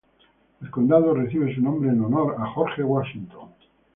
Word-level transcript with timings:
El 0.61 0.71
condado 0.71 1.13
recibe 1.13 1.53
su 1.53 1.61
nombre 1.61 1.91
en 1.91 2.03
honor 2.03 2.35
a 2.39 2.49
George 2.55 2.83
Washington. 2.83 3.49